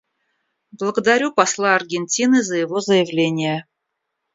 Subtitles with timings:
[0.71, 3.67] Благодарю посла Аргентины за его заявление.